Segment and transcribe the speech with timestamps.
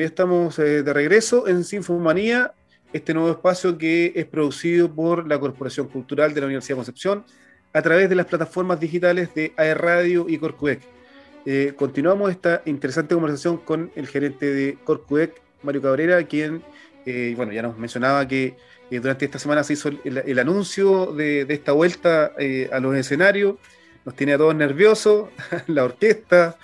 [0.00, 2.54] ya estamos eh, de regreso en Sinfomanía,
[2.92, 7.24] este nuevo espacio que es producido por la Corporación Cultural de la Universidad de Concepción
[7.72, 10.80] a través de las plataformas digitales de AE Radio y Corcuec.
[11.46, 16.62] Eh, continuamos esta interesante conversación con el gerente de Corcuec, Mario Cabrera, quien,
[17.06, 18.56] eh, bueno, ya nos mencionaba que
[18.90, 22.32] durante esta semana se hizo el, anuncio de, de, esta vuelta
[22.72, 23.54] a los escenarios.
[24.04, 25.28] Nos tiene a todos nerviosos,
[25.68, 26.58] la orquesta,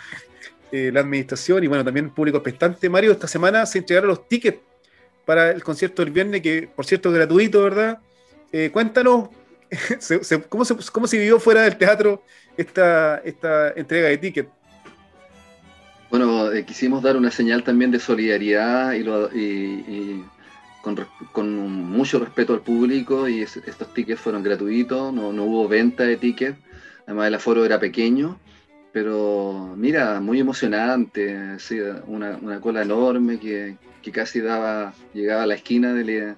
[0.73, 2.89] eh, la administración y bueno, también público expectante.
[2.89, 4.59] Mario, esta semana se entregaron los tickets
[5.25, 7.99] para el concierto del viernes, que por cierto es gratuito, ¿verdad?
[8.53, 9.29] Eh, cuéntanos
[10.49, 12.23] ¿cómo, se, cómo se vivió fuera del teatro
[12.57, 14.49] esta, esta entrega de tickets.
[16.11, 20.23] Bueno, eh, quisimos dar una señal también de solidaridad y,
[20.83, 20.97] con,
[21.33, 26.17] con, mucho respeto al público y estos tickets fueron gratuitos, no, no hubo venta de
[26.17, 26.57] tickets,
[27.07, 28.39] además el aforo era pequeño
[28.97, 31.59] pero mira, muy emocionante,
[32.07, 33.77] una, cola enorme que,
[34.11, 36.35] casi daba, llegaba a la esquina de,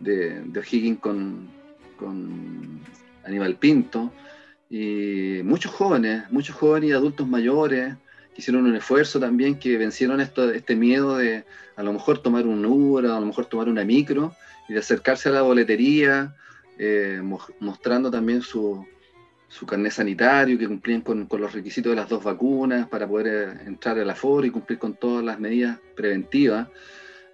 [0.00, 1.48] de, de O'Higgins con,
[1.96, 2.80] con
[3.22, 4.12] Aníbal Pinto,
[4.68, 7.94] y muchos jóvenes, muchos jóvenes y adultos mayores
[8.34, 11.44] que hicieron un esfuerzo también, que vencieron esto, este miedo de
[11.76, 14.34] a lo mejor tomar un Uber, a lo mejor tomar una micro,
[14.68, 16.34] y de acercarse a la boletería,
[16.76, 17.22] eh,
[17.60, 18.84] mostrando también su,
[19.50, 23.66] su carnet sanitario, que cumplían con, los requisitos de las dos vacunas para poder eh,
[23.66, 26.68] entrar al aforo y cumplir con todas las medidas preventivas.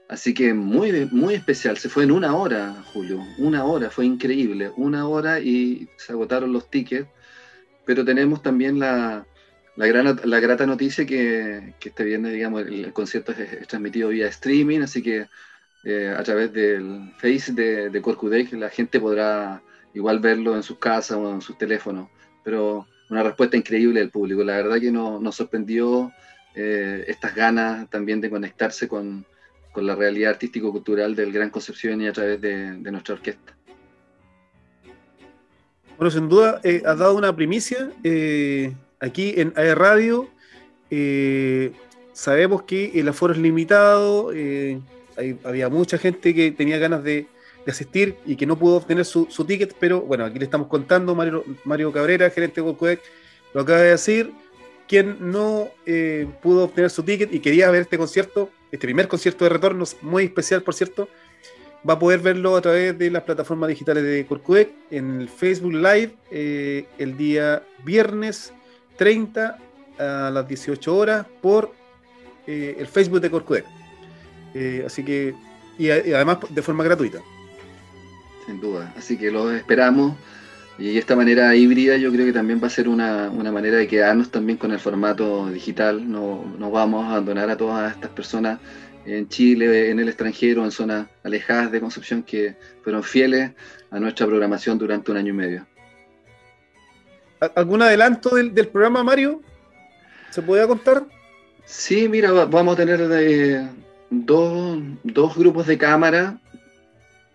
[0.08, 4.70] Así que muy, muy especial, se fue en una hora, Julio, una hora, fue increíble,
[4.76, 7.08] una hora y se agotaron los tickets,
[7.84, 9.26] pero tenemos también la,
[9.76, 14.28] la, gran, la grata noticia que, que este viernes, digamos, el, concierto es, transmitido vía
[14.28, 15.26] streaming, así que
[15.84, 19.60] eh, a través del Face de, de Corcudec la gente podrá
[19.96, 22.08] igual verlo en sus casas o en sus teléfonos,
[22.44, 24.44] pero una respuesta increíble del público.
[24.44, 26.12] La verdad que nos, sorprendió
[26.54, 29.24] eh, estas ganas también de conectarse con,
[29.74, 33.54] la realidad artístico-cultural del Gran Concepción y a través de, nuestra orquesta.
[35.98, 40.30] Bueno, sin duda, eh, has dado una primicia eh, aquí en AE Radio.
[42.14, 44.30] sabemos que el aforo es limitado,
[45.44, 47.26] había mucha gente que tenía ganas de,
[47.66, 51.16] de asistir y que no pudo obtener su, ticket, pero bueno, aquí le estamos contando,
[51.16, 53.02] Mario, Mario Cabrera, gerente de Golcodec,
[53.52, 54.32] lo acaba de decir,
[54.86, 59.44] quien no eh, pudo obtener su ticket y quería ver este concierto, este primer concierto
[59.44, 61.08] de retorno, muy especial por cierto,
[61.88, 65.74] va a poder verlo a través de las plataformas digitales de Corcudec en el Facebook
[65.74, 68.52] Live eh, el día viernes
[68.96, 69.58] 30
[69.98, 71.72] a las 18 horas por
[72.46, 73.64] eh, el Facebook de Corcudec.
[74.86, 75.34] así que,
[75.78, 77.20] y, además de forma gratuita
[78.46, 78.92] sin duda.
[78.96, 80.16] Así que lo esperamos.
[80.78, 84.30] Y esta manera híbrida yo creo que también va a ser una, manera de quedarnos
[84.30, 86.10] también con el formato digital.
[86.10, 88.58] No, no vamos a abandonar a todas estas personas
[89.06, 93.52] en Chile, en el extranjero, en zonas alejadas de Concepción que fueron fieles
[93.90, 95.66] a nuestra programación durante un año y medio.
[97.54, 99.42] ¿Algún adelanto del, programa, Mario?
[100.30, 101.04] ¿Se puede contar?
[101.64, 103.68] Sí, mira, vamos a tener eh,
[104.10, 106.38] dos, dos grupos de cámara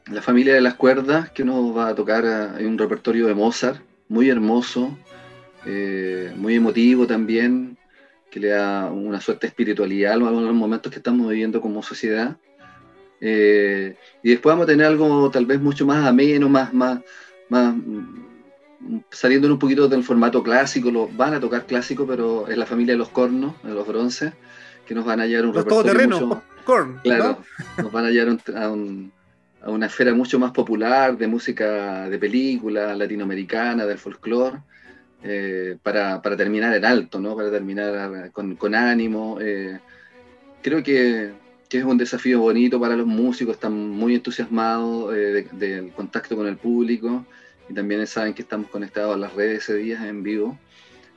[0.07, 3.81] la familia de las cuerdas, que nos va a tocar, hay un repertorio de Mozart,
[4.07, 4.97] muy hermoso,
[5.65, 7.77] eh, muy emotivo también,
[8.29, 12.37] que le da una suerte de espiritualidad a los momentos que estamos viviendo como sociedad.
[13.19, 16.99] Eh, y después vamos a tener algo tal vez mucho más ameno, más, más,
[17.49, 17.75] más
[19.11, 22.95] saliendo un poquito del formato clásico, lo, van a tocar clásico, pero es la familia
[22.95, 24.33] de los cornos, de los bronces,
[24.85, 27.43] que nos van a hallar un repertorio mucho, corn, claro,
[27.77, 29.11] nos van a hallar a un
[29.63, 34.57] a una esfera mucho más popular de música de película latinoamericana, del folclore,
[35.23, 37.35] eh, para, terminar en alto, ¿no?
[37.35, 39.37] para terminar con, ánimo.
[39.39, 39.79] Eh,
[40.61, 41.31] creo que,
[41.69, 46.57] es un desafío bonito para los músicos, están muy entusiasmados eh, del contacto con el
[46.57, 47.25] público
[47.69, 50.57] y también saben que estamos conectados a las redes ese día en vivo.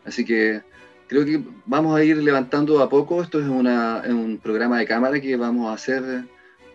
[0.05, 0.63] Así que
[1.09, 3.21] creo que vamos a ir levantando a poco.
[3.23, 6.25] Esto es, es un programa de cámara que vamos a hacer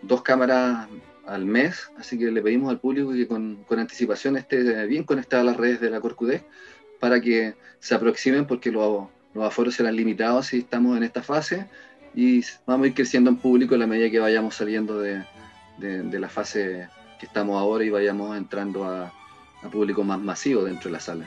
[0.02, 0.88] dos cámaras
[1.30, 5.44] al mes, así que le pedimos al público que con, anticipación esté bien conectado a
[5.46, 6.44] las redes de la Corcudec
[6.98, 11.66] para que se aproximen porque los, los aforos serán limitados si estamos en esta fase
[12.16, 15.24] y vamos a ir creciendo en público en la medida que vayamos saliendo de,
[15.78, 16.88] la fase
[17.20, 19.12] que estamos ahora y vayamos entrando a,
[19.70, 21.26] público más masivo dentro de la sala.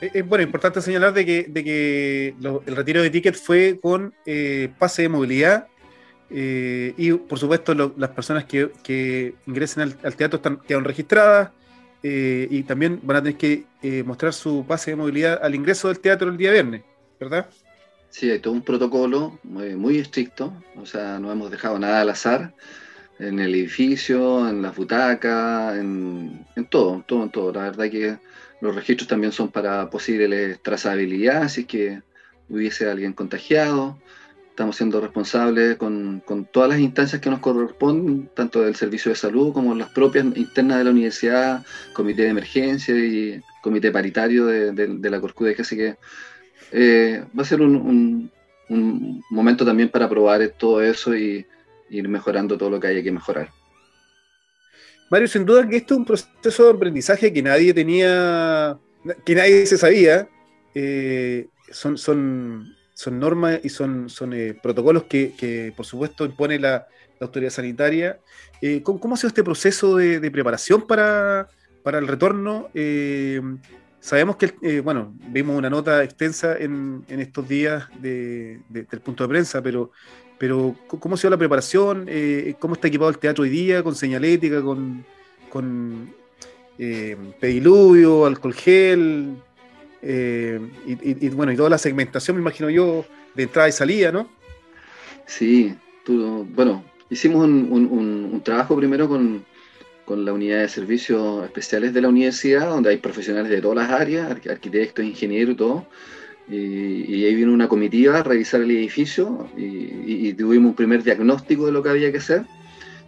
[0.00, 4.70] Es bueno, importante señalar de que, de que el retiro de tickets fue con eh,
[4.78, 5.66] pase de movilidad
[6.30, 11.50] eh, y por supuesto, las personas que, ingresen al, teatro están, quedan registradas
[12.02, 15.88] eh, y también van a tener que eh, mostrar su pase de movilidad al ingreso
[15.88, 16.82] del teatro el día viernes,
[17.18, 17.48] ¿verdad?
[18.10, 22.54] Sí, hay todo un protocolo muy, estricto, o sea, no hemos dejado nada al azar
[23.18, 27.52] en el edificio, en las butacas, en, en todo, todo, en todo.
[27.52, 28.18] La verdad que
[28.60, 32.02] los registros también son para posibles trazabilidad, si es que
[32.48, 33.98] hubiese alguien contagiado.
[34.60, 39.16] Estamos siendo responsables con, con, todas las instancias que nos corresponden, tanto del servicio de
[39.16, 41.64] salud como las propias internas de la universidad,
[41.94, 45.96] comité de emergencia y comité paritario de, de, la Corcude, así que
[46.72, 48.30] eh, va a ser un, un,
[48.68, 51.46] un, momento también para probar todo eso y
[51.88, 53.48] ir mejorando todo lo que haya que mejorar.
[55.10, 58.78] Mario, sin duda que esto es un proceso de aprendizaje que nadie tenía,
[59.24, 60.28] que nadie se sabía.
[60.74, 66.58] Eh, son, son, son normas y son, son eh, protocolos que, que, por supuesto, impone
[66.58, 66.86] la,
[67.18, 68.18] autoridad sanitaria.
[68.62, 71.48] Eh, ¿cómo, ¿cómo, ha sido este proceso de, preparación para,
[71.82, 72.68] para, el retorno?
[72.74, 73.40] Eh,
[74.00, 79.00] sabemos que, eh, bueno, vimos una nota extensa en, en estos días de, de, del
[79.00, 79.92] punto de prensa, pero
[80.38, 82.08] pero, ¿cómo ha sido la preparación?
[82.58, 83.82] ¿Cómo está equipado el teatro hoy día?
[83.82, 84.62] ¿Con señalética?
[84.62, 85.04] ¿Con,
[85.50, 86.14] con
[86.78, 88.24] pediluvio?
[88.24, 89.36] ¿Alcohol gel?
[90.02, 93.04] Eh, y, y, bueno, y toda la segmentación, me imagino yo,
[93.34, 94.28] de entrada y salida, ¿no?
[95.26, 95.74] Sí,
[96.04, 99.44] tú, bueno, hicimos un, un, un trabajo primero con,
[100.04, 104.00] con, la unidad de servicios especiales de la universidad, donde hay profesionales de todas las
[104.00, 105.86] áreas, arquitectos, ingenieros y todo
[106.50, 111.02] y, y, ahí vino una comitiva a revisar el edificio y, y, tuvimos un primer
[111.04, 112.44] diagnóstico de lo que había que hacer.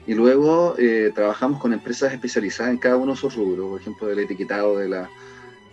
[0.07, 4.07] Y luego eh, trabajamos con empresas especializadas en cada uno de esos rubros, por ejemplo,
[4.09, 5.11] del etiquetado de la,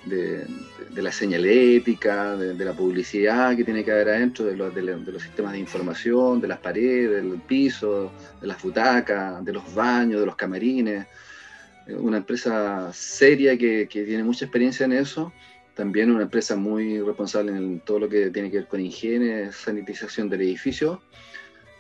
[0.10, 0.46] de,
[0.90, 4.82] de la señalética, de, de, la publicidad que tiene que haber adentro, de los, de,
[4.82, 8.12] los, sistemas de información, de las paredes, del piso,
[8.42, 11.06] de las butacas, de los baños, de los camarines.
[11.88, 15.32] Una empresa seria que, que tiene mucha experiencia en eso
[15.80, 20.28] también una empresa muy responsable en todo lo que tiene que ver con higiene, sanitización
[20.28, 21.02] del edificio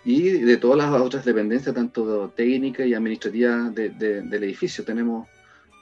[0.05, 4.85] y de todas las otras dependencias, tanto técnicas y administrativas de, de, del edificio.
[4.85, 5.27] Tenemos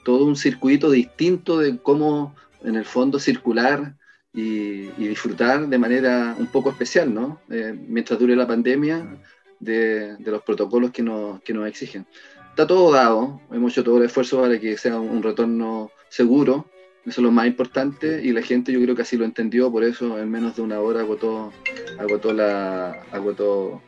[0.07, 2.33] todo un circuito distinto de cómo
[2.63, 3.95] en el fondo circular
[4.33, 7.41] y, y disfrutar de manera un poco especial, ¿no?
[7.49, 9.19] Eh, mientras dure la pandemia,
[9.59, 12.05] de, de, los protocolos que nos, que nos exigen.
[12.51, 16.69] Está todo dado, hemos hecho todo el esfuerzo para que sea un, un retorno seguro
[17.07, 19.85] eso es lo más importante y la gente yo creo que así lo entendió, por
[19.85, 21.53] eso en menos de una hora agotó,
[21.97, 23.81] agotó, la, agotó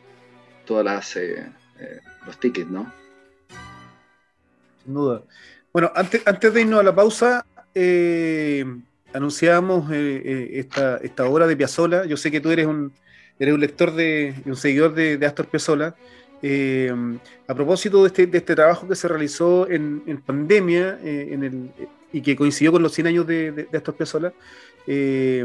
[0.64, 1.46] todas las eh,
[1.78, 2.90] eh, los tickets, ¿no?
[4.82, 5.22] Sin duda.
[5.72, 8.64] Bueno, antes, antes de irnos a la pausa, eh,
[9.12, 12.06] anunciamos eh, eh, esta, esta obra de Piazzola.
[12.06, 12.92] Yo sé que tú eres un,
[13.38, 15.94] eres un lector de, un seguidor de, Astor Piazzola.
[17.48, 21.70] a propósito de este, de este, trabajo que se realizó en, en pandemia, en el
[22.12, 24.32] y que coincidió con los 100 años de, de, Astor Piazzolla,
[24.86, 25.44] eh,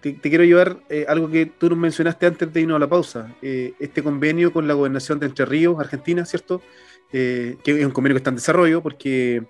[0.00, 3.34] te, quiero llevar eh, algo que tú nos mencionaste antes de irnos a la pausa,
[3.42, 6.62] eh, este convenio con la gobernación de Entre Ríos, Argentina, ¿cierto?
[7.12, 9.42] Eh, que es un convenio que está en desarrollo porque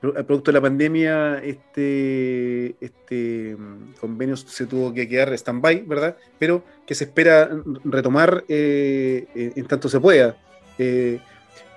[0.00, 6.16] producto de la pandemia este, este mm, convenio se tuvo que quedar stand-by, ¿verdad?
[6.38, 7.50] Pero que se espera
[7.84, 10.36] retomar en tanto se pueda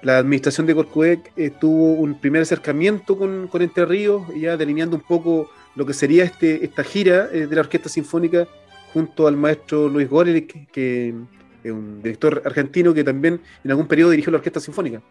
[0.04, 4.98] la administración de Corcuec eh, tuvo un primer acercamiento con, con, Entre Ríos, ya delineando
[4.98, 8.48] un poco lo que sería este, esta gira eh, de la Orquesta Sinfónica
[8.94, 11.14] junto al maestro Luis Gómez, que,
[11.64, 15.02] es un director argentino que también en algún periodo dirigió la Orquesta Sinfónica.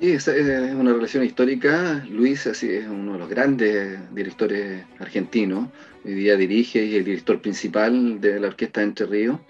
[0.00, 2.04] Sí, es una relación histórica.
[2.10, 5.68] Luis así, es uno de los grandes directores argentinos.
[6.04, 9.40] Hoy día dirige y es el director principal de la Orquesta de Entre Ríos.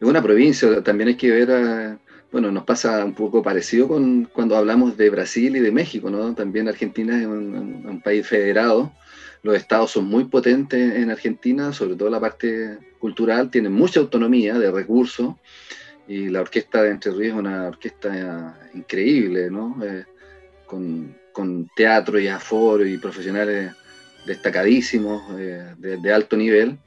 [0.00, 1.98] Es una provincia, también hay que ver a
[2.32, 6.34] bueno, nos pasa un poco parecido con cuando hablamos de Brasil y de México, ¿no?
[6.34, 8.90] También Argentina es un, país federado,
[9.42, 14.58] los estados son muy potentes en Argentina, sobre todo la parte cultural, tienen mucha autonomía
[14.58, 15.34] de recursos
[16.06, 19.78] y la orquesta de Entre Ríos es una orquesta increíble, ¿no?
[19.84, 20.04] Eh,
[20.66, 21.20] con,
[21.74, 23.72] teatro y aforo y profesionales
[24.26, 26.78] destacadísimos, eh, de, alto nivel.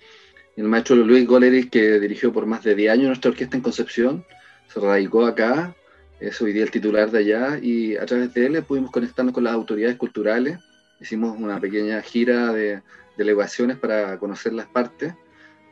[0.55, 4.25] El maestro Luis Goleris, que dirigió por más de 10 años nuestra orquesta en Concepción,
[4.71, 5.75] se radicó acá,
[6.19, 9.43] es hoy día el titular de allá, y a través de él pudimos conectarnos con
[9.43, 10.59] las autoridades culturales.
[11.05, 12.81] Hicimos una pequeña gira de
[13.15, 15.13] delegaciones para conocer las partes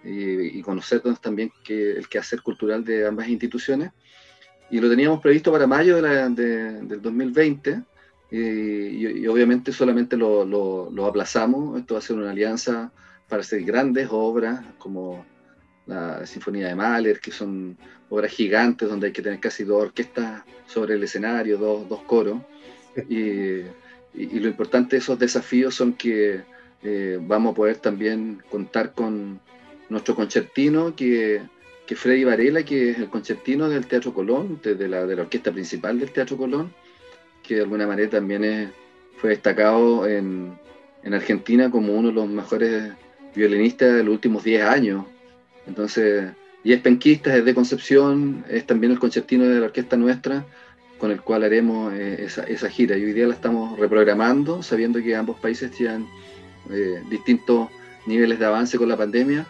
[0.03, 3.91] y, y conocer también que, el quehacer cultural de ambas instituciones.
[4.69, 7.81] Y lo teníamos previsto para mayo de la, de, del 2020,
[8.29, 11.79] y, y, obviamente solamente lo, lo, lo aplazamos.
[11.79, 12.91] Esto va a ser una alianza
[13.27, 15.25] para hacer grandes obras como
[15.87, 17.75] la Sinfonía de Mahler, que son
[18.09, 22.37] obras gigantes donde hay que tener casi dos orquestas sobre el escenario, dos, dos coros.
[23.09, 23.63] Y,
[24.13, 26.41] y, lo importante de esos desafíos son que
[26.83, 29.39] eh, vamos a poder también contar con,
[29.89, 31.41] nuestro concertino, que,
[31.85, 35.51] que Freddy Varela, que es el concertino del Teatro Colón, de, la, de la orquesta
[35.51, 36.73] principal del Teatro Colón,
[37.41, 38.71] que de alguna manera también
[39.17, 40.57] fue destacado en,
[41.03, 42.91] en Argentina como uno de los mejores
[43.35, 45.05] violinistas de los últimos 10 años.
[45.67, 46.31] Entonces,
[46.63, 50.45] y es penquista, es de Concepción, es también el concertino de la orquesta nuestra,
[51.03, 52.97] con el cual haremos eh, esa, gira.
[52.97, 56.07] Y hoy día la estamos reprogramando, sabiendo que ambos países tienen
[56.69, 57.67] eh, distintos
[58.05, 59.45] niveles de avance con la pandemia,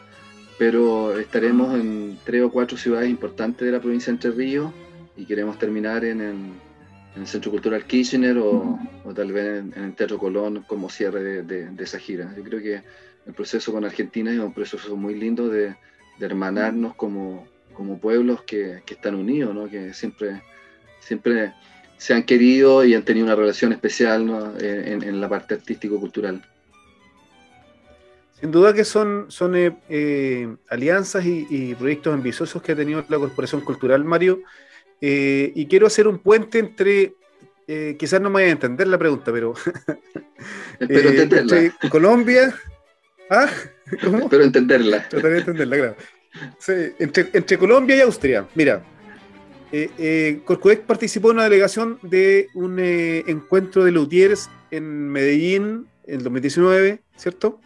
[0.57, 4.71] pero estaremos en tres o cuatro ciudades importantes de la provincia de Entre Ríos
[5.15, 8.79] y queremos terminar en el, Centro Cultural Kirchner o,
[9.13, 12.33] tal vez en, el Teatro Colón como cierre de, esa gira.
[12.35, 12.81] Yo creo que
[13.27, 15.75] el proceso con Argentina es un proceso muy lindo de,
[16.19, 19.69] hermanarnos como, como pueblos que, están unidos, ¿no?
[19.69, 20.41] que siempre,
[21.05, 21.53] siempre
[21.97, 26.41] se han querido y han tenido una relación especial en, en la parte artístico-cultural.
[28.43, 33.17] Sin duda que son, son eh, eh, alianzas y, proyectos ambiciosos que ha tenido la
[33.17, 34.41] Corporación Cultural, Mario.
[34.99, 37.13] Eh, y quiero hacer un puente entre,
[37.97, 39.53] quizás no me vaya a entender la pregunta, pero...
[40.81, 41.57] Entenderla.
[41.57, 42.53] Entre Colombia...
[43.29, 43.49] ¿Ah?
[44.03, 44.19] ¿Cómo?
[44.19, 45.07] Espero entenderla.
[45.07, 45.95] Trataré de entenderla, claro.
[46.59, 48.45] Sí, entre, entre, Colombia y Austria.
[48.55, 48.83] Mira,
[49.73, 50.41] eh,
[50.85, 57.59] participó en una delegación de un encuentro de Luthiers en Medellín en 2019, ¿cierto?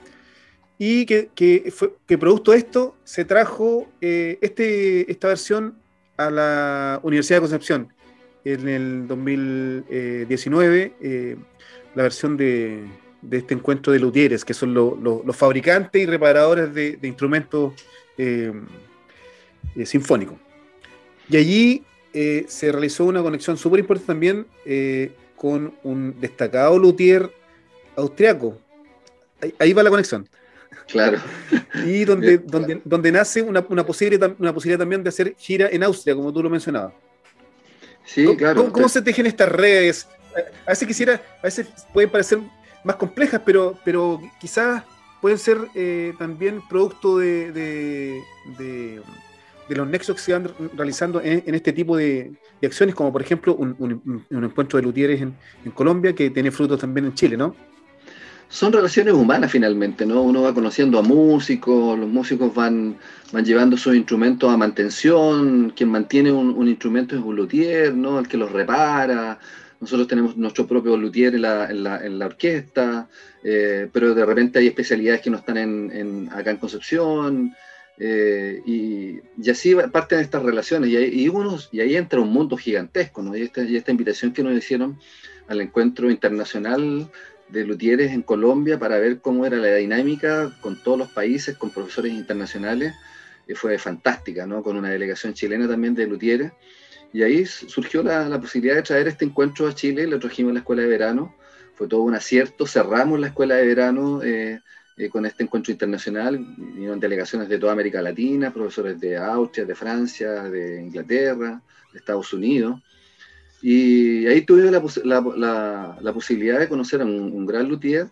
[0.80, 5.76] y que, que, fue, producto de esto se trajo eh, este, esta versión
[6.18, 7.94] a la Universidad de Concepción
[8.46, 11.36] en el 2019, eh,
[11.96, 12.86] la versión de,
[13.22, 17.74] de, este encuentro de luthieres, que son los fabricantes y reparadores de, instrumentos
[18.18, 18.54] eh,
[19.84, 20.38] sinfónicos.
[21.30, 21.84] Y allí
[22.48, 24.48] se realizó una conexión súper importante también
[25.36, 27.32] con un destacado luthier
[27.96, 28.58] austriaco.
[29.60, 30.28] ahí va la conexión.
[30.88, 31.20] Claro.
[31.86, 35.84] Y donde, donde, donde nace una, una, posibilidad, una posibilidad también de hacer gira en
[35.84, 36.94] Austria, como tú lo mencionabas.
[38.04, 38.72] Sí, claro.
[38.72, 40.08] ¿Cómo, se tejen estas redes?
[40.66, 42.40] A veces quisiera, a veces pueden parecer
[42.84, 44.84] más complejas, pero, pero quizás
[45.22, 48.22] pueden ser eh, también producto de, de,
[48.58, 49.02] de,
[49.76, 52.32] los nexos que se van realizando en, este tipo de,
[52.64, 55.36] acciones, como por ejemplo un, encuentro de luthieres en,
[55.74, 57.56] Colombia que tiene frutos también en Chile, ¿no?
[58.50, 60.22] son relaciones humanas finalmente, ¿no?
[60.22, 62.96] Uno va conociendo a músicos, los músicos van,
[63.34, 68.20] van llevando sus instrumentos a mantención, quien mantiene un, instrumento es un luthier, ¿no?
[68.20, 69.38] El que los repara.
[69.82, 73.10] Nosotros tenemos nuestro propio luthier en la, en la, orquesta,
[73.44, 77.54] eh, pero de repente hay especialidades que no están acá en Concepción.
[78.00, 82.56] Eh, y, y, así parten estas relaciones y, y, unos, y ahí entra un mundo
[82.56, 83.36] gigantesco, ¿no?
[83.36, 85.00] Y esta, y invitación que nos hicieron
[85.48, 87.10] al encuentro internacional
[87.50, 91.72] de luthieres en Colombia para ver cómo era la dinámica con todos los países, con
[91.72, 92.94] profesores internacionales.
[93.48, 94.62] Y fue fantástica, ¿no?
[94.62, 96.52] Con una delegación chilena también de luthieres.
[97.14, 100.60] Y ahí surgió la, posibilidad de traer este encuentro a Chile, lo trajimos a la
[100.60, 101.36] escuela de verano.
[101.74, 104.60] Fue todo un acierto, cerramos la escuela de verano eh,
[104.98, 106.38] eh, con este encuentro internacional.
[106.58, 111.62] Vinieron delegaciones de toda América Latina, profesores de Austria, de Francia, de Inglaterra,
[111.94, 112.82] de Estados Unidos.
[113.62, 114.82] Y ahí tuve la,
[115.36, 118.08] la, la, posibilidad de conocer a un, gran luthier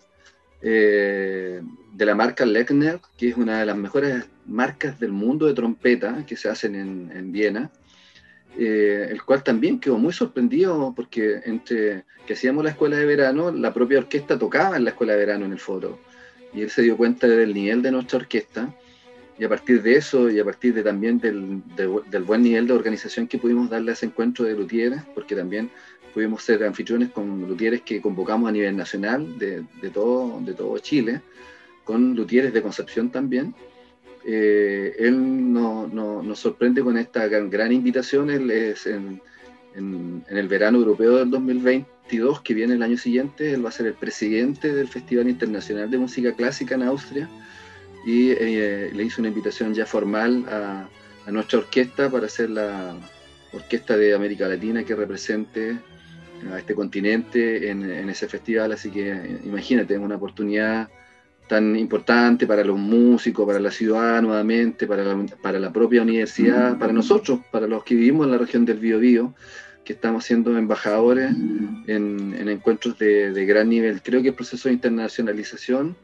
[0.62, 1.62] eh,
[1.94, 6.26] de la marca Lechner, que es una de las mejores marcas del mundo de trompeta
[6.26, 7.72] que se hacen en, en Viena,
[8.58, 13.52] eh, el cual también quedó muy sorprendido porque entre que hacíamos la escuela de verano,
[13.52, 16.00] la propia orquesta tocaba en la escuela de verano en el foro.
[16.56, 18.74] Y él se dio cuenta del nivel de nuestra orquesta
[19.38, 22.74] y a partir de eso y a partir de también del, del, buen nivel de
[22.74, 25.70] organización que pudimos darle a ese encuentro de luthieres, porque también
[26.14, 30.78] pudimos ser anfitriones con luthieres que convocamos a nivel nacional de, de todo, de todo
[30.80, 31.22] Chile,
[31.84, 33.54] con luthieres de Concepción también.
[34.26, 39.22] Eh, él no, no, nos sorprende con esta gran, invitación, él es en,
[39.76, 43.74] en, en, el verano europeo del 2022, que viene el año siguiente, él va a
[43.74, 47.30] ser el presidente del Festival Internacional de Música Clásica en Austria
[48.06, 50.88] y eh, le hizo una invitación ya formal a,
[51.32, 52.96] nuestra orquesta para ser la
[53.52, 55.76] orquesta de América Latina que represente
[56.52, 60.88] a este continente en, ese festival, así que imagínate, una oportunidad
[61.48, 66.78] tan importante para los músicos, para la ciudad nuevamente, para la, para la propia universidad,
[66.78, 69.34] para nosotros, para los que vivimos en la región del Biobío,
[69.86, 71.32] que estamos siendo embajadores
[71.88, 74.02] en, encuentros de, de, gran nivel.
[74.02, 75.96] Creo que el proceso de internacionalización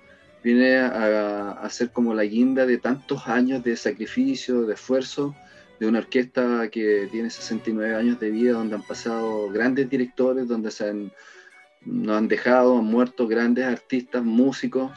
[0.44, 5.36] viene a, ser como la guinda de tantos años de sacrificio, de esfuerzo,
[5.80, 10.72] de una orquesta que tiene 69 años de vida, donde han pasado grandes directores, donde
[10.72, 11.12] se han,
[11.86, 14.92] nos han dejado, han muerto grandes artistas, músicos,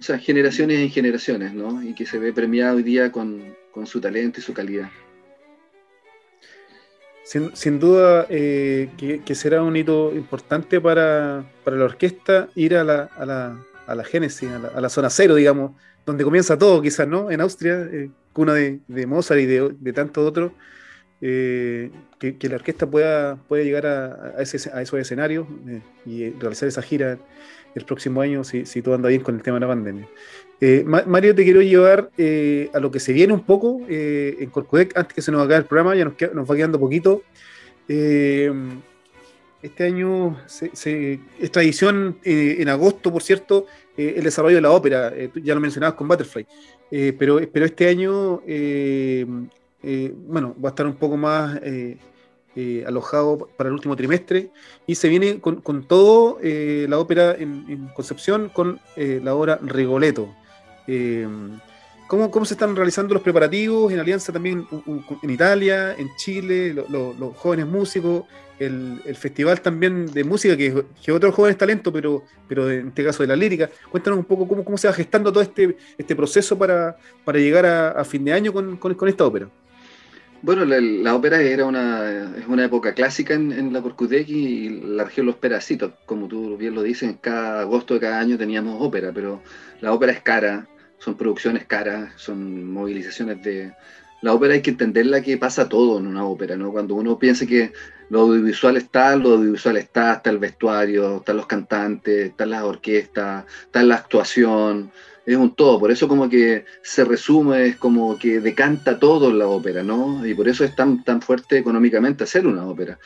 [0.00, 1.82] o sea, generaciones en generaciones, ¿no?
[1.82, 4.90] Y que se ve premiado hoy día con, su talento y su calidad.
[7.24, 8.90] Sin, duda eh,
[9.24, 14.04] que, será un hito importante para, la orquesta ir a la, a la, a la
[14.04, 15.72] génesis, a la, zona cero, digamos,
[16.04, 17.30] donde comienza todo, quizás, ¿no?
[17.30, 20.52] En Austria, eh, cuna de, Mozart y de, de tantos otros.
[21.20, 25.46] Eh, que, la orquesta pueda, pueda llegar a, a, ese, esos escenarios
[26.04, 27.18] y realizar esa gira
[27.76, 30.08] el próximo año si todo anda bien con el tema de la pandemia.
[30.64, 34.48] Eh, Mario, te quiero llevar eh, a lo que se viene un poco eh, en
[34.48, 37.24] Corcudec, antes que se nos acabe el programa, ya nos, va quedando poquito.
[37.88, 40.38] este año,
[41.40, 43.66] esta edición en agosto, por cierto,
[43.96, 46.46] el desarrollo de la ópera, ya lo mencionabas con Butterfly,
[47.18, 48.40] pero, este año,
[50.28, 51.58] bueno, va a estar un poco más
[52.86, 54.50] alojado para el último trimestre
[54.86, 60.32] y se viene con, todo eh, la ópera en, Concepción con eh, la obra Rigoletto.
[62.06, 64.66] ¿Cómo, ¿cómo, se están realizando los preparativos en alianza también
[65.22, 68.24] en Italia, en Chile, los jóvenes músicos,
[68.58, 73.22] el, festival también de música que, que otros jóvenes talentos, pero, pero en este caso
[73.22, 73.70] de la lírica?
[73.90, 77.66] Cuéntanos un poco cómo, cómo se va gestando todo este, este proceso para, para llegar
[77.66, 79.48] a, fin de año con, con esta ópera.
[80.42, 85.26] Bueno, la, ópera era una, es una época clásica en, la Corcudec y la región
[85.26, 88.82] lo espera así, como tú bien lo dices, en cada agosto de cada año teníamos
[88.82, 89.40] ópera, pero
[89.80, 90.66] la ópera es cara,
[90.98, 93.72] son producciones caras, son movilizaciones de...
[94.20, 96.72] La ópera hay que entenderla que pasa todo en una ópera, ¿no?
[96.72, 97.72] Cuando uno piensa que
[98.08, 103.44] lo audiovisual está, lo audiovisual está, está el vestuario, están los cantantes, están las orquestas,
[103.66, 104.90] está la actuación,
[105.24, 109.38] es un todo, por eso como que se resume, es como que decanta todo en
[109.38, 110.26] la ópera, ¿no?
[110.26, 112.98] Y por eso es tan, tan fuerte económicamente hacer una ópera.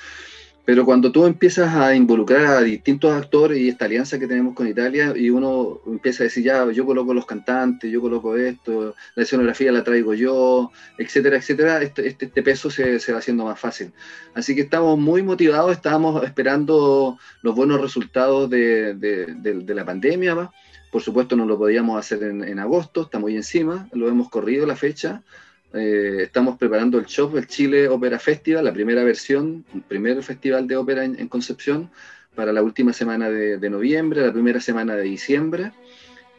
[0.67, 4.67] Pero cuando tú empiezas a involucrar a distintos actores y esta alianza que tenemos con
[4.67, 9.23] Italia, y uno empieza a decir, ya, yo coloco los cantantes, yo coloco esto, la
[9.23, 13.61] escenografía la traigo yo, etcétera, etcétera, este, este, este peso se, se, va haciendo más
[13.61, 13.93] fácil.
[14.35, 20.35] Así que estamos muy motivados, estábamos esperando los buenos resultados de, de, de la pandemia,
[20.35, 20.53] ¿va?
[20.97, 24.77] Por supuesto no lo podíamos hacer en, agosto, está muy encima, lo hemos corrido la
[24.77, 25.23] fecha.
[25.75, 30.67] Eh, estamos preparando el show, el Chile Opera Festival, la primera versión, el primer festival
[30.67, 31.91] de ópera en, Concepción,
[32.35, 35.73] para la última semana de, noviembre, la primera semana de diciembre.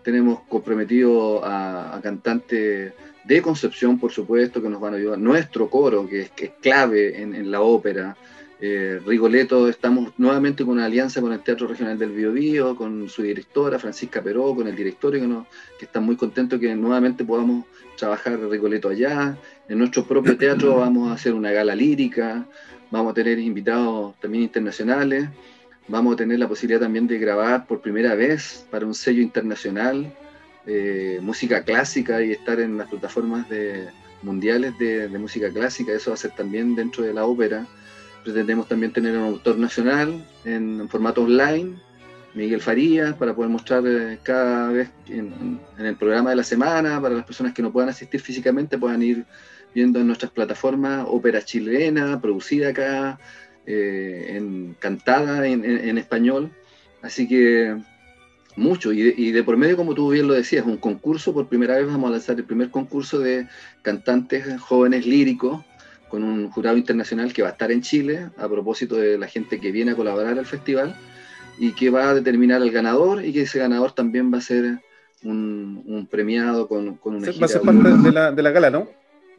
[0.02, 2.94] Tenemos comprometido a, cantantes
[3.26, 5.20] de Concepción, por supuesto, que nos van a ayudar.
[5.20, 8.18] Nuestro coro, que es, clave en la ópera,
[8.60, 13.22] eh, Rigoletto, estamos nuevamente con una alianza con el Teatro Regional del Biobío, con su
[13.22, 17.66] directora Francisca Peró, con el directorio que, nos, que están muy contentos que nuevamente podamos
[17.98, 19.38] trabajar Rigoletto allá.
[19.70, 22.48] En nuestro propio teatro vamos a hacer una gala lírica,
[22.90, 25.30] vamos a tener invitados también internacionales,
[25.88, 30.12] vamos a tener la posibilidad también de grabar por primera vez para un sello internacional
[30.66, 33.88] eh, música clásica y estar en las plataformas de,
[34.22, 37.66] mundiales de, de música clásica, eso va a ser también dentro de la ópera
[38.28, 41.78] pretendemos también tener un autor nacional en, formato online,
[42.34, 47.16] Miguel Farías, para poder mostrar eh, cada vez en, el programa de la semana, para
[47.16, 49.26] las personas que no puedan asistir físicamente, puedan ir
[49.74, 53.18] viendo en nuestras plataformas ópera chilena, producida acá,
[53.66, 56.52] eh, en, cantada en, español.
[57.02, 57.78] Así que
[58.58, 58.92] mucho.
[58.92, 61.78] Y de, y de, por medio, como tú bien lo decías, un concurso, por primera
[61.78, 63.48] vez vamos a lanzar el primer concurso de
[63.84, 65.64] cantantes jóvenes líricos
[66.10, 69.60] con un jurado internacional que va a estar en Chile a propósito de la gente
[69.60, 70.96] que viene a colaborar al festival
[71.60, 74.80] y que va a determinar al ganador y que ese ganador también va a ser
[75.24, 78.90] un, premiado con, con una Va a ser parte de la, de la, gala, ¿no?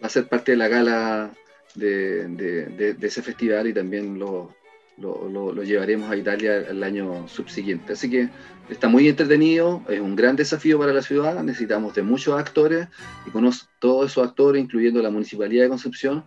[0.02, 1.32] Va a ser parte de la gala
[1.74, 4.54] de, de, de, ese festival y también lo,
[4.98, 7.92] lo, lo, llevaremos a Italia el año subsiguiente.
[7.92, 8.28] Así que
[8.68, 12.88] está muy entretenido, es un gran desafío para la ciudad, necesitamos de muchos actores
[13.26, 16.24] y con todos esos actores, incluyendo la Municipalidad de Concepción,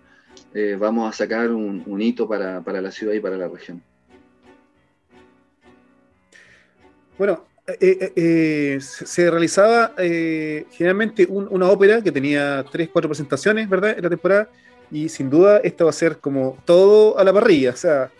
[0.53, 3.81] eh, vamos a sacar un, hito para, la ciudad y para la región.
[7.17, 7.45] Bueno,
[7.79, 13.95] eh, eh, se realizaba generalmente una ópera que tenía tres, cuatro presentaciones, ¿verdad?
[13.95, 14.49] En la temporada,
[14.91, 18.11] y sin duda esta va a ser como todo a la parrilla, o sea,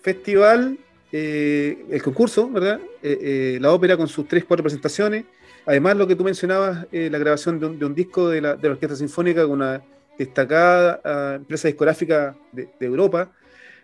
[0.00, 0.78] festival,
[1.12, 2.80] el concurso, ¿verdad?
[3.02, 5.24] la ópera con sus tres, cuatro presentaciones,
[5.66, 8.96] además lo que tú mencionabas, la grabación de un, disco de la, de la Orquesta
[8.96, 9.82] Sinfónica con una
[10.18, 13.30] destacada ah, empresa discográfica de, Europa.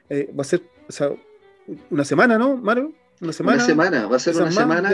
[0.08, 0.62] Eh, va a ser
[1.90, 2.92] una semana, ¿no, Mario?
[3.20, 3.56] Una semana.
[3.56, 4.90] Una semana, va a ser una semana.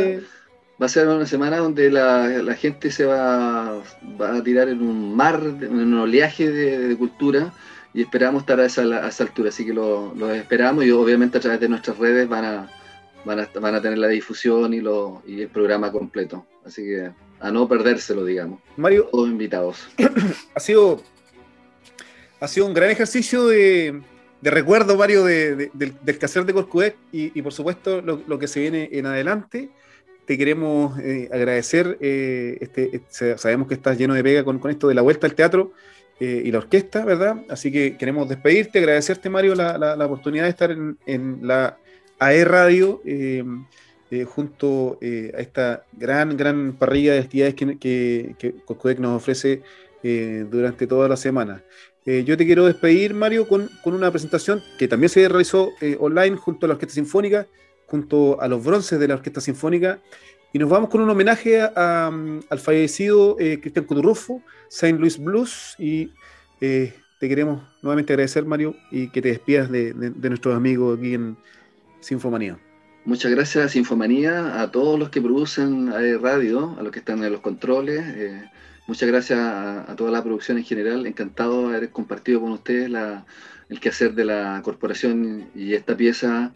[0.81, 3.83] Va a ser una semana donde la, gente se va,
[4.21, 7.53] va, a tirar en un mar, en un oleaje de, cultura
[7.95, 8.83] y esperamos estar a esa,
[9.23, 9.51] altura.
[9.51, 12.71] Así que lo, esperamos y obviamente a través de nuestras redes van a,
[13.25, 16.47] van a, van a tener la difusión y, lo, y el programa completo.
[16.64, 18.61] Así que a no perdérselo, digamos.
[18.77, 19.09] Mario.
[19.12, 19.88] Todos invitados.
[20.55, 21.03] ha sido,
[22.42, 24.02] ha sido un gran ejercicio de,
[24.42, 29.07] recuerdo, Mario, del, del quehacer de Corcudec y, por supuesto lo, que se viene en
[29.07, 29.70] adelante.
[30.26, 31.98] Te queremos eh, agradecer.
[32.00, 35.35] Eh, este, este, sabemos que estás lleno de pega con, esto de la vuelta al
[35.35, 35.72] teatro
[36.18, 37.44] eh, y la orquesta, ¿verdad?
[37.48, 41.78] Así que queremos despedirte, agradecerte, Mario, la, oportunidad de estar en, en la
[42.18, 43.00] AE Radio.
[44.26, 49.62] Junto a esta gran, gran parrilla de actividades que, que, que nos ofrece
[50.02, 51.62] durante toda la semana.
[52.05, 56.67] Yo te quiero despedir, Mario, con, con, una presentación que también se realizó online junto
[56.67, 57.47] a la Orquesta Sinfónica,
[57.87, 60.01] junto a los bronces de la Orquesta Sinfónica,
[60.53, 66.11] y nos vamos con un homenaje al fallecido Cristian Coturrufo, Saint Louis Blues, y
[67.23, 71.37] te queremos nuevamente agradecer, Mario, y que te despidas de, nuestros amigos aquí en
[72.01, 72.59] Sinfomanía.
[73.05, 77.41] Muchas gracias Sinfomanía, a todos los que producen radio, a los que están en los
[77.41, 78.05] controles.
[78.87, 81.07] Muchas gracias a, toda la producción en general.
[81.07, 83.25] Encantado de haber compartido con ustedes la,
[83.68, 86.53] el quehacer de la corporación y esta pieza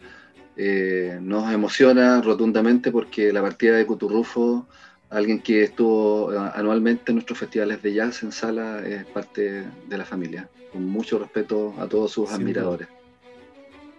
[0.55, 4.67] eh, nos emociona rotundamente porque la partida de Cuturrufo,
[5.09, 9.97] alguien que estuvo eh, anualmente en nuestros festivales de jazz en sala, es parte de
[9.97, 10.49] la familia.
[10.73, 12.87] Con mucho respeto a todos sus admiradores.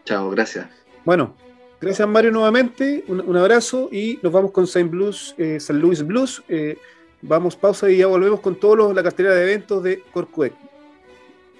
[0.04, 0.68] Chao, gracias.
[1.04, 1.34] Bueno,
[1.80, 6.42] Gracias Mario nuevamente, un, abrazo y nos vamos con Saint Blues, eh, San Luis Blues.
[6.48, 6.76] Eh,
[7.22, 10.54] vamos, pausa y ya volvemos con toda la cartera de eventos de Corcuec.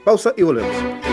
[0.05, 1.08] Pausa y volvemos.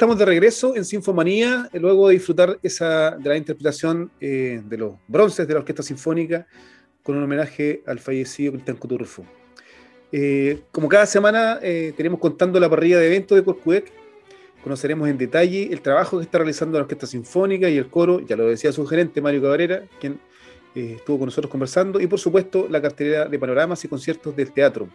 [0.00, 4.94] Estamos de regreso en Sinfomanía, luego de disfrutar esa, de la interpretación eh, de los
[5.06, 6.46] bronces de la Orquesta Sinfónica
[7.02, 9.26] con un homenaje al fallecido Cristian Coturrufo.
[10.10, 13.92] Eh, como cada semana eh, tenemos contando la parrilla de eventos de Corcuec,
[14.62, 18.36] conoceremos en detalle el trabajo que está realizando la Orquesta Sinfónica y el coro, ya
[18.36, 20.18] lo decía su gerente Mario Cabrera, quien
[20.74, 24.88] estuvo con nosotros conversando, y por supuesto la cartelera de panoramas y conciertos del teatro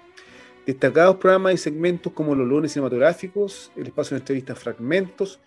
[0.65, 5.39] Destacados programas y segmentos como los lunes cinematográficos, el espacio de entrevistas fragmentos,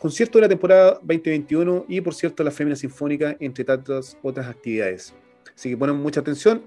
[0.00, 5.14] conciertos de la temporada 2021 y, por cierto, la Fémina Sinfónica, entre tantas otras actividades.
[5.54, 6.62] Así que ponen mucha atención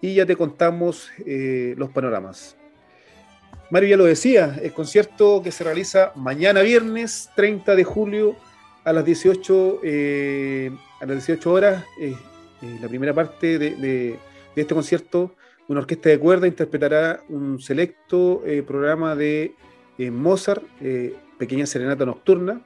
[0.00, 2.56] y ya te contamos eh, los panoramas.
[3.70, 8.36] Mario ya lo decía, el concierto que se realiza mañana viernes 30 de julio
[8.84, 12.14] a las 18, eh, a las 18 horas, eh,
[12.80, 14.18] la primera parte de
[14.54, 15.34] este concierto
[15.72, 19.54] una orquesta de cuerda interpretará un selecto eh, programa de
[19.96, 22.60] eh, Mozart, eh, Pequeña Serenata Nocturna.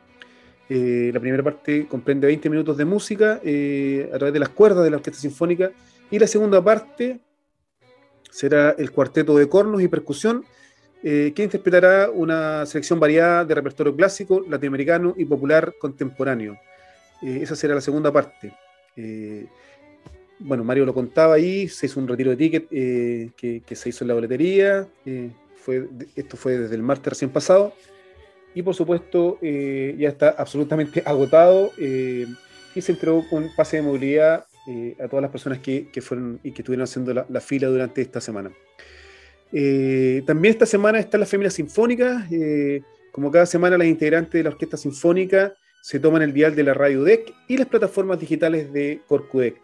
[0.68, 4.96] la primera parte comprende 20 minutos de música a través de las cuerdas de la
[4.96, 5.70] Orquesta Sinfónica
[6.10, 7.20] y la segunda parte
[8.28, 10.44] será el cuarteto de cornos y percusión,
[11.00, 16.58] que interpretará una selección variada de repertorio clásico, latinoamericano y popular contemporáneo.
[17.22, 18.52] esa será la segunda parte
[20.38, 24.04] bueno, Mario lo contaba ahí, se hizo un retiro de ticket eh, que, se hizo
[24.04, 25.30] en la boletería, eh,
[26.14, 27.72] esto fue desde el martes recién pasado,
[28.54, 34.46] y por supuesto eh, ya está absolutamente agotado y se entregó con pase de movilidad
[34.98, 38.50] a todas las personas que, fueron y que estuvieron haciendo la, fila durante esta semana.
[39.50, 42.26] también esta semana está la Fémina Sinfónica,
[43.12, 46.74] como cada semana las integrantes de la Orquesta Sinfónica se toman el dial de la
[46.74, 49.56] Radio DEC y las plataformas digitales de Corcudec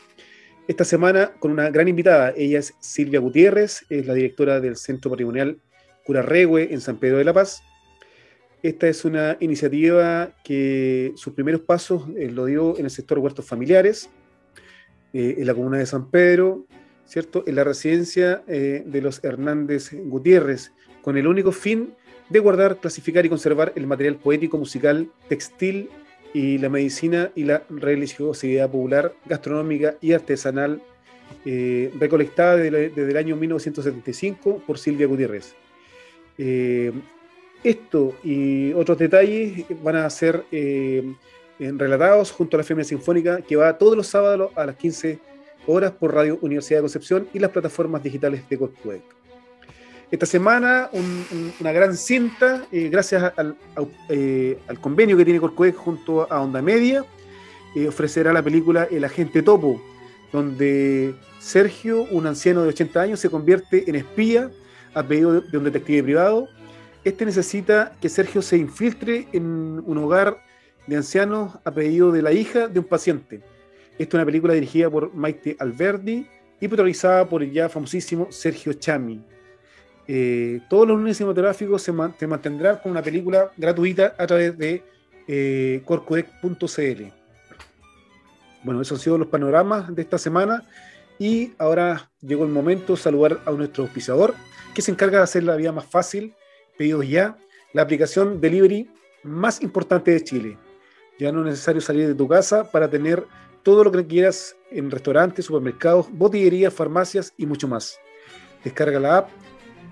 [0.69, 2.33] esta semana con una gran invitada.
[2.37, 5.59] Ella es Silvia Gutiérrez, es la directora del Centro Patrimonial
[6.05, 7.63] Curarregue en San Pedro de la Paz.
[8.63, 13.45] Esta es una iniciativa que sus primeros pasos eh, lo dio en el sector huertos
[13.45, 14.09] familiares,
[15.13, 16.67] eh, en la comuna de San Pedro,
[17.05, 17.43] ¿cierto?
[17.47, 20.73] en la residencia eh, de los Hernández Gutiérrez,
[21.03, 21.95] con el único fin
[22.29, 25.91] de guardar, clasificar y conservar el material poético, musical, textil
[26.35, 30.83] y la medicina y la religiosidad popular, gastronómica y artesanal
[31.45, 35.55] eh, recolectada desde, el año 1975 por Silvia Gutiérrez.
[36.39, 36.93] Eh,
[37.63, 41.15] esto y otros detalles van a ser eh,
[41.59, 45.19] relatados junto a la Femina Sinfónica que va todos los sábados a las 15
[45.67, 49.22] horas por Radio Universidad de Concepción y las plataformas digitales de Corpuec.
[50.13, 50.91] Esta semana
[51.59, 53.33] una gran cinta, eh, gracias
[54.11, 57.03] eh, al, convenio que tiene Corcoex junto a Onda Media,
[57.75, 59.81] eh, ofrecerá la película El Agente Topo,
[60.31, 64.51] donde Sergio, un anciano de 80 años, se convierte en espía
[64.93, 66.47] a pedido de un detective privado.
[67.05, 70.45] Este necesita que Sergio se infiltre en un hogar
[70.89, 73.41] de ancianos a pedido de la hija de un paciente.
[73.93, 76.27] Esta es una película dirigida por Maite Alberdi
[76.61, 79.33] y protagonizada por el ya famosísimo Sergio Chami.
[80.09, 84.83] Eh, todos los lunes cinematográficos se, mantendrán con una película gratuita a través de
[85.29, 87.03] eh, corcodec.cl.
[88.65, 90.63] Bueno, esos han sido los panoramas de esta semana
[91.19, 94.35] y ahora llegó el momento de saludar a nuestro auspiciador
[94.75, 96.35] que se encarga de hacer la vida más fácil,
[96.77, 97.37] pedidos ya,
[97.73, 98.91] la aplicación delivery
[99.23, 100.59] más importante de Chile.
[101.19, 103.25] Ya no es necesario salir de tu casa para tener
[103.63, 107.99] todo lo que quieras en restaurantes, supermercados, botillerías, farmacias y mucho más.
[108.65, 109.31] Descarga la app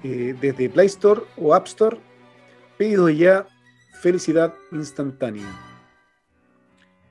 [0.03, 1.97] eh, desde Play Store o App Store.
[2.79, 3.47] Pedido ya,
[4.01, 5.47] felicidad instantánea.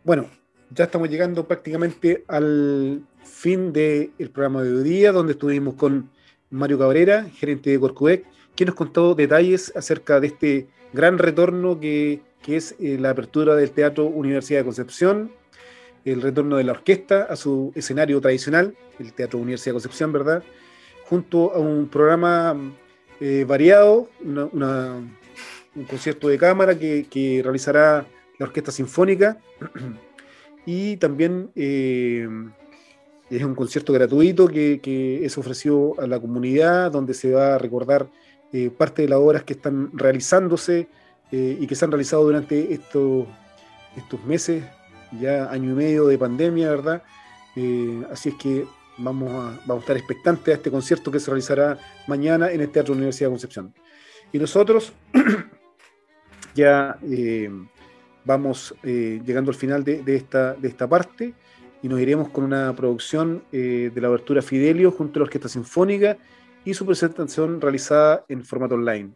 [0.03, 0.27] Bueno,
[0.71, 6.09] ya estamos llegando prácticamente al fin del programa de hoy día, donde estuvimos con
[6.49, 8.25] Mario Cabrera, gerente de Corcudec,
[8.55, 13.55] quien nos contó detalles acerca de este gran retorno que, que es eh, la apertura
[13.55, 15.31] del Teatro Universidad de Concepción,
[16.05, 20.43] el retorno de la orquesta a su escenario tradicional, el Teatro Universidad de Concepción, ¿verdad?
[21.09, 22.55] Junto a un programa
[23.19, 28.05] eh, variado, un concierto de cámara que, realizará
[28.37, 29.37] la Orquesta Sinfónica
[30.65, 32.27] y también eh,
[33.29, 38.07] es un concierto gratuito que, es ofrecido a la comunidad donde se va a recordar
[38.53, 40.87] eh, parte de las obras que están realizándose
[41.31, 43.27] y que se han realizado durante estos,
[43.95, 44.63] estos meses,
[45.21, 47.03] ya año y medio de pandemia, ¿verdad?
[48.11, 48.65] así es que
[48.99, 52.69] vamos a, vamos a estar expectantes a este concierto que se realizará mañana en el
[52.69, 53.73] Teatro Universidad de Concepción.
[54.31, 54.93] Y nosotros
[56.55, 57.49] ya eh,
[58.25, 61.33] vamos eh, llegando al final de, esta, de esta parte
[61.81, 66.17] y nos iremos con una producción de la abertura Fidelio junto a la Orquesta Sinfónica
[66.65, 69.11] y su presentación realizada en formato online.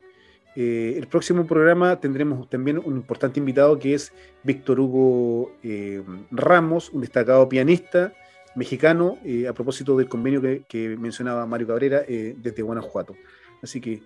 [0.56, 6.91] Eh, el próximo programa tendremos también un importante invitado que es Víctor Hugo eh, Ramos,
[6.91, 8.13] un destacado pianista
[8.56, 13.16] mexicano, eh, a propósito del convenio que, mencionaba Mario Cabrera desde Guanajuato.
[13.62, 14.02] Así que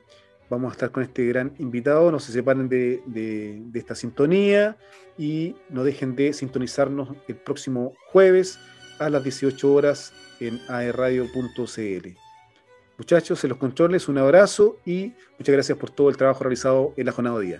[0.49, 4.77] vamos a estar con este gran invitado, no se separen de, de esta sintonía
[5.17, 8.59] y no dejen de sintonizarnos el próximo jueves
[8.99, 12.27] a las 18 horas en aerradio.cl.
[12.97, 17.05] Muchachos, en los controles, un abrazo y muchas gracias por todo el trabajo realizado en
[17.05, 17.59] la jornada de día.